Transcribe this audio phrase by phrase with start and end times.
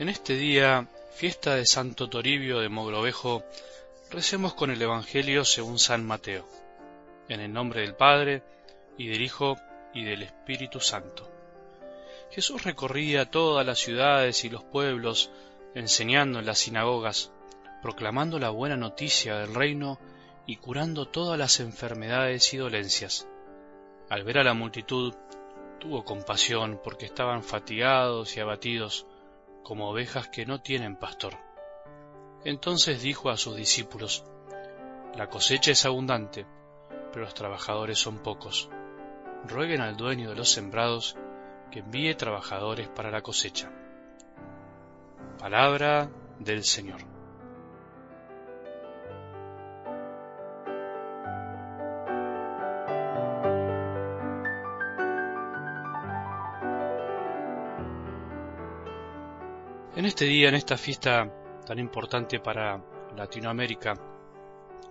[0.00, 3.44] En este día, fiesta de Santo Toribio de Mogrovejo,
[4.10, 6.48] recemos con el Evangelio según San Mateo,
[7.28, 8.42] en el nombre del Padre,
[8.96, 9.58] y del Hijo,
[9.92, 11.30] y del Espíritu Santo.
[12.30, 15.30] Jesús recorría todas las ciudades y los pueblos,
[15.74, 17.30] enseñando en las sinagogas,
[17.82, 20.00] proclamando la buena noticia del reino
[20.46, 23.28] y curando todas las enfermedades y dolencias.
[24.08, 25.12] Al ver a la multitud,
[25.78, 29.06] tuvo compasión porque estaban fatigados y abatidos,
[29.62, 31.36] como ovejas que no tienen pastor.
[32.44, 34.24] Entonces dijo a sus discípulos,
[35.14, 36.46] La cosecha es abundante,
[37.12, 38.70] pero los trabajadores son pocos.
[39.46, 41.16] Rueguen al dueño de los sembrados
[41.70, 43.70] que envíe trabajadores para la cosecha.
[45.38, 47.19] Palabra del Señor.
[60.10, 61.32] Este día, en esta fiesta
[61.64, 62.82] tan importante para
[63.16, 63.94] Latinoamérica,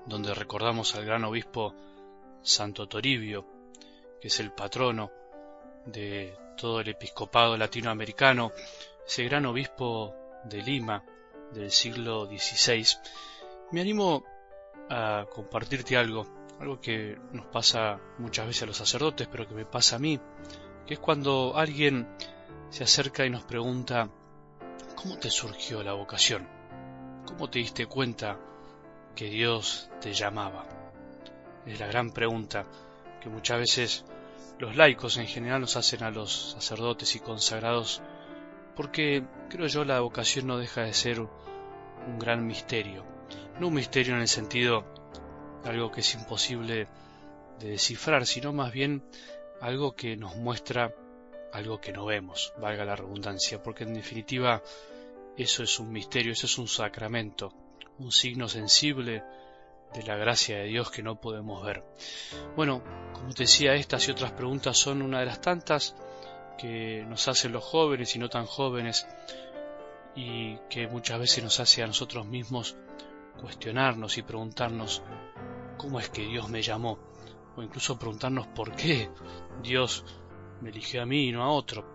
[0.06, 1.76] donde recordamos al gran obispo
[2.42, 3.46] Santo Toribio,
[4.22, 5.12] que es el patrono
[5.86, 8.54] de todo el episcopado latinoamericano,
[9.06, 11.04] ese gran obispo de Lima
[11.52, 12.86] del siglo XVI,
[13.74, 14.24] me animo
[14.90, 16.26] a compartirte algo,
[16.62, 20.18] algo que nos pasa muchas veces a los sacerdotes, pero que me pasa a mí,
[20.88, 22.08] que es cuando alguien
[22.70, 24.10] se acerca y nos pregunta,
[25.02, 26.46] ¿cómo te surgió la vocación?
[27.26, 28.38] ¿Cómo te diste cuenta
[29.16, 30.66] que Dios te llamaba?
[31.66, 32.66] Es la gran pregunta
[33.22, 34.06] que muchas veces
[34.58, 38.02] los laicos en general nos hacen a los sacerdotes y consagrados,
[38.76, 43.06] porque creo yo la vocación no deja de ser un gran misterio.
[43.58, 44.84] No un misterio en el sentido
[45.64, 46.90] de algo que es imposible
[47.58, 49.02] de descifrar, sino más bien
[49.62, 50.94] algo que nos muestra
[51.54, 54.62] algo que no vemos, valga la redundancia, porque en definitiva
[55.38, 57.54] eso es un misterio, eso es un sacramento,
[57.98, 59.24] un signo sensible
[59.94, 61.84] de la gracia de Dios que no podemos ver.
[62.56, 62.84] Bueno,
[63.14, 65.96] como te decía, estas y otras preguntas son una de las tantas
[66.58, 69.08] que nos hacen los jóvenes y no tan jóvenes
[70.16, 72.76] y que muchas veces nos hace a nosotros mismos
[73.40, 75.02] cuestionarnos y preguntarnos
[75.78, 77.00] cómo es que Dios me llamó
[77.56, 79.10] o incluso preguntarnos por qué
[79.64, 80.04] Dios
[80.62, 81.86] me eligió a mí y no a otro.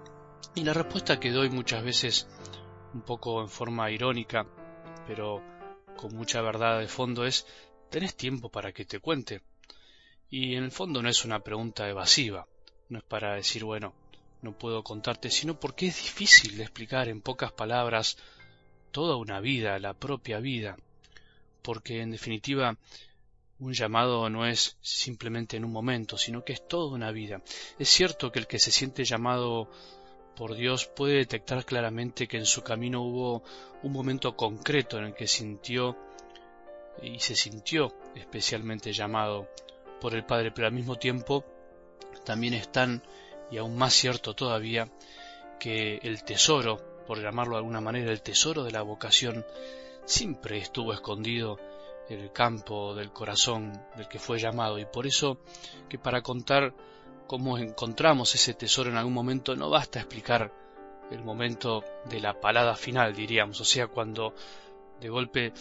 [0.54, 2.28] Y la respuesta que doy muchas veces
[2.92, 4.46] un poco en forma irónica,
[5.06, 5.42] pero
[5.96, 7.46] con mucha verdad de fondo es
[7.90, 9.42] ¿tenés tiempo para que te cuente?
[10.30, 12.46] Y en el fondo no es una pregunta evasiva,
[12.88, 13.94] no es para decir, bueno,
[14.42, 18.18] no puedo contarte, sino porque es difícil de explicar en pocas palabras
[18.90, 20.76] toda una vida, la propia vida,
[21.62, 22.76] porque en definitiva
[23.64, 27.40] un llamado no es simplemente en un momento, sino que es toda una vida.
[27.78, 29.70] Es cierto que el que se siente llamado
[30.36, 33.42] por Dios puede detectar claramente que en su camino hubo
[33.82, 35.96] un momento concreto en el que sintió
[37.02, 39.48] y se sintió especialmente llamado
[39.98, 41.42] por el Padre, pero al mismo tiempo
[42.26, 43.02] también es tan
[43.50, 44.90] y aún más cierto todavía
[45.58, 49.46] que el tesoro, por llamarlo de alguna manera, el tesoro de la vocación,
[50.04, 51.58] siempre estuvo escondido
[52.08, 54.78] el campo del corazón del que fue llamado.
[54.78, 55.38] Y por eso
[55.88, 56.74] que para contar
[57.26, 60.52] cómo encontramos ese tesoro en algún momento no basta explicar
[61.10, 63.60] el momento de la palada final diríamos.
[63.60, 64.34] O sea cuando
[65.00, 65.52] de golpe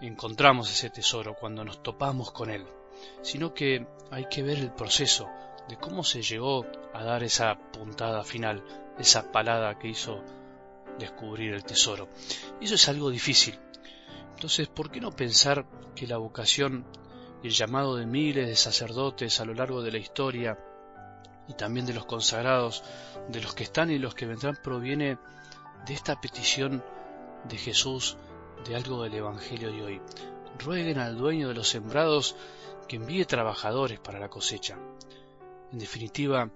[0.00, 2.66] encontramos ese tesoro cuando nos topamos con él.
[3.22, 5.28] Sino que hay que ver el proceso
[5.68, 8.62] de cómo se llegó a dar esa puntada final
[8.98, 10.22] esa palada que hizo
[10.98, 12.08] descubrir el tesoro.
[12.60, 13.58] Y eso es algo difícil
[14.34, 16.84] entonces, ¿por qué no pensar que la vocación
[17.42, 20.58] y el llamado de miles de sacerdotes a lo largo de la historia
[21.48, 22.84] y también de los consagrados,
[23.28, 25.18] de los que están y los que vendrán, proviene
[25.86, 26.82] de esta petición
[27.44, 28.16] de Jesús
[28.64, 30.00] de algo del Evangelio de hoy.
[30.58, 32.36] Rueguen al dueño de los sembrados
[32.86, 34.78] que envíe trabajadores para la cosecha.
[35.72, 36.50] En definitiva,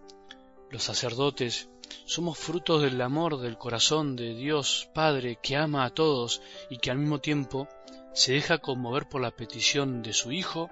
[0.70, 1.68] los sacerdotes
[2.04, 6.90] somos frutos del amor del corazón de Dios Padre que ama a todos y que
[6.90, 7.68] al mismo tiempo
[8.12, 10.70] se deja conmover por la petición de su Hijo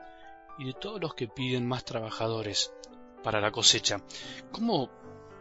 [0.58, 2.72] y de todos los que piden más trabajadores
[3.22, 4.00] para la cosecha.
[4.52, 4.90] ¿Cómo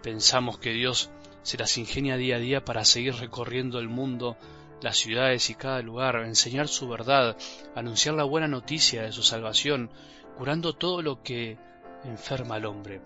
[0.01, 1.11] pensamos que Dios
[1.43, 4.37] se las ingenia día a día para seguir recorriendo el mundo,
[4.81, 7.37] las ciudades y cada lugar, enseñar su verdad,
[7.75, 9.91] anunciar la buena noticia de su salvación,
[10.37, 11.57] curando todo lo que
[12.05, 13.01] enferma al hombre?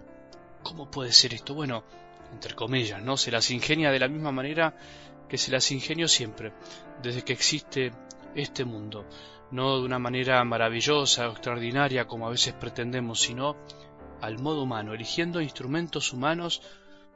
[0.64, 1.54] ¿Cómo puede ser esto?
[1.54, 1.84] Bueno,
[2.32, 3.18] entre comillas, ¿no?
[3.18, 4.76] Se las ingenia de la misma manera
[5.28, 6.54] que se las ingenio siempre,
[7.02, 7.92] desde que existe
[8.36, 9.06] este mundo,
[9.52, 13.56] no de una manera maravillosa o extraordinaria como a veces pretendemos, sino
[14.22, 16.62] al modo humano, eligiendo instrumentos humanos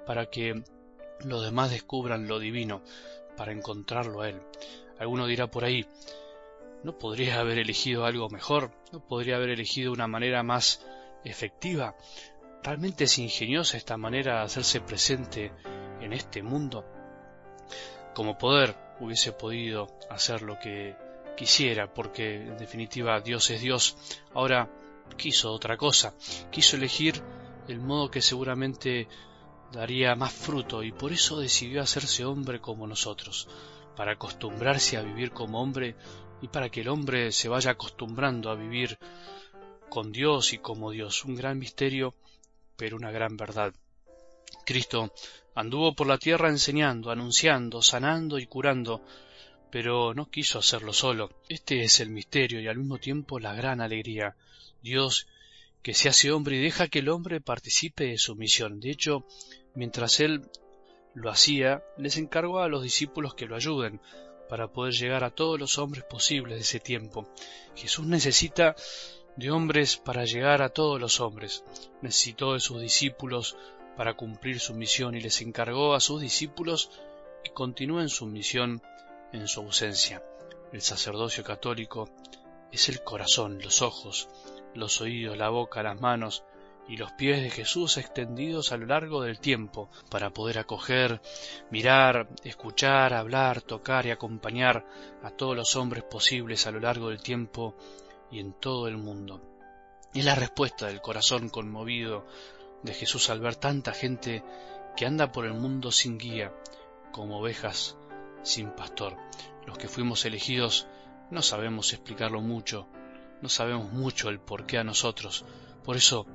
[0.05, 0.63] para que
[1.23, 2.81] los demás descubran lo divino,
[3.37, 4.41] para encontrarlo a Él.
[4.99, 5.85] Alguno dirá por ahí,
[6.83, 8.71] ¿no podría haber elegido algo mejor?
[8.91, 10.85] ¿No podría haber elegido una manera más
[11.23, 11.95] efectiva?
[12.63, 15.51] ¿Realmente es ingeniosa esta manera de hacerse presente
[15.99, 16.85] en este mundo?
[18.13, 20.95] Como poder hubiese podido hacer lo que
[21.35, 23.97] quisiera, porque en definitiva Dios es Dios.
[24.33, 24.69] Ahora
[25.17, 26.13] quiso otra cosa,
[26.51, 27.21] quiso elegir
[27.67, 29.07] el modo que seguramente
[29.71, 33.47] daría más fruto y por eso decidió hacerse hombre como nosotros,
[33.95, 35.95] para acostumbrarse a vivir como hombre
[36.41, 38.97] y para que el hombre se vaya acostumbrando a vivir
[39.89, 41.25] con Dios y como Dios.
[41.25, 42.13] Un gran misterio,
[42.89, 43.73] una gran verdad.
[44.65, 45.13] Cristo
[45.55, 49.01] anduvo por la tierra enseñando, anunciando, sanando y curando,
[49.69, 51.29] pero no quiso hacerlo solo.
[51.47, 54.35] Este es el misterio y al mismo tiempo la gran alegría.
[54.81, 55.27] Dios
[55.81, 58.79] que se hace hombre y deja que el hombre participe de su misión.
[58.79, 59.25] De hecho,
[59.73, 60.43] mientras él
[61.13, 63.99] lo hacía, les encargó a los discípulos que lo ayuden
[64.47, 67.27] para poder llegar a todos los hombres posibles de ese tiempo.
[67.75, 68.75] Jesús necesita
[69.35, 71.63] de hombres para llegar a todos los hombres.
[72.01, 73.55] Necesitó de sus discípulos
[73.95, 76.89] para cumplir su misión y les encargó a sus discípulos
[77.43, 78.81] que continúen su misión
[79.31, 80.23] en su ausencia.
[80.71, 82.09] El sacerdocio católico
[82.71, 84.29] es el corazón, los ojos,
[84.73, 86.43] los oídos, la boca, las manos
[86.87, 91.21] y los pies de Jesús extendidos a lo largo del tiempo para poder acoger,
[91.69, 94.85] mirar, escuchar, hablar, tocar y acompañar
[95.23, 97.75] a todos los hombres posibles a lo largo del tiempo
[98.31, 99.41] y en todo el mundo.
[100.13, 102.25] Es la respuesta del corazón conmovido
[102.83, 104.43] de Jesús al ver tanta gente
[104.95, 106.53] que anda por el mundo sin guía,
[107.11, 107.97] como ovejas
[108.43, 109.17] sin pastor.
[109.65, 110.87] Los que fuimos elegidos
[111.29, 112.87] no sabemos explicarlo mucho,
[113.41, 115.45] no sabemos mucho el por qué a nosotros.
[115.83, 116.25] Por eso,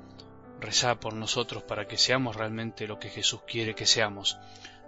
[0.61, 4.39] reza por nosotros para que seamos realmente lo que Jesús quiere que seamos.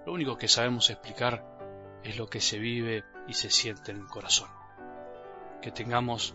[0.06, 4.06] Lo único que sabemos explicar es lo que se vive y se siente en el
[4.06, 4.48] corazón.
[5.60, 6.34] Que tengamos